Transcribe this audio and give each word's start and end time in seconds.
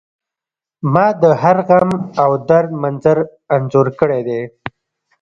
ما 0.93 1.07
د 1.21 1.23
هر 1.41 1.57
غم 1.67 1.89
او 2.23 2.31
درد 2.49 2.69
منظر 2.83 3.17
انځور 3.53 3.87
کړی 3.99 4.21
دی 4.27 4.41